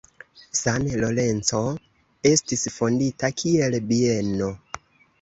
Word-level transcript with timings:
San 0.61 0.87
Lorenzo 1.03 1.61
estis 2.33 2.67
fondita 2.79 3.33
kiel 3.39 3.81
bieno. 3.95 4.55